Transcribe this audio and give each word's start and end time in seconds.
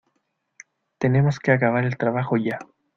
Tenemos 0.97 1.39
que 1.39 1.51
acabar 1.51 1.85
el 1.85 1.95
trabajo 1.97 2.35
ya. 2.35 2.57